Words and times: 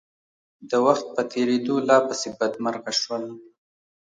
د 0.69 0.71
وخت 0.85 1.05
په 1.15 1.21
تېرېدو 1.33 1.75
لا 1.87 1.97
پسې 2.07 2.29
بدمرغه 2.39 2.93
شول. 3.01 3.23